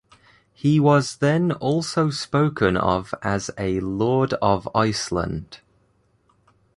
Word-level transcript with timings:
He 0.51 0.79
was 0.79 1.17
then 1.17 1.51
also 1.51 2.09
spoken 2.09 2.75
of 2.75 3.13
as 3.21 3.51
a 3.55 3.79
lord 3.81 4.33
of 4.41 4.67
Iceland. 4.73 5.59